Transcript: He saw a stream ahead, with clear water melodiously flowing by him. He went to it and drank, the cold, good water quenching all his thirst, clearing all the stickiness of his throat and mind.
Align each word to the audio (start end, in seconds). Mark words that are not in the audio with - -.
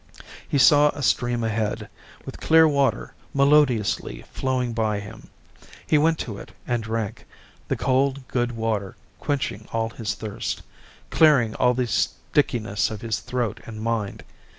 He 0.49 0.57
saw 0.57 0.89
a 0.89 1.03
stream 1.03 1.43
ahead, 1.43 1.87
with 2.25 2.39
clear 2.39 2.67
water 2.67 3.13
melodiously 3.35 4.23
flowing 4.33 4.73
by 4.73 4.99
him. 4.99 5.29
He 5.85 5.99
went 5.99 6.17
to 6.25 6.39
it 6.39 6.51
and 6.65 6.81
drank, 6.81 7.27
the 7.67 7.75
cold, 7.77 8.27
good 8.27 8.53
water 8.53 8.95
quenching 9.19 9.67
all 9.71 9.91
his 9.91 10.15
thirst, 10.15 10.63
clearing 11.11 11.53
all 11.53 11.75
the 11.75 11.85
stickiness 11.85 12.89
of 12.89 13.01
his 13.01 13.19
throat 13.19 13.59
and 13.67 13.79
mind. 13.79 14.23